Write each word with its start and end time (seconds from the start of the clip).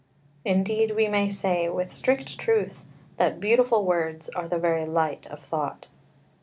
Indeed, 0.43 0.95
we 0.95 1.07
may 1.07 1.29
say 1.29 1.69
with 1.69 1.93
strict 1.93 2.39
truth 2.39 2.83
that 3.17 3.39
beautiful 3.39 3.85
words 3.85 4.29
are 4.29 4.47
the 4.47 4.57
very 4.57 4.87
light 4.87 5.27
of 5.27 5.43
thought. 5.43 5.89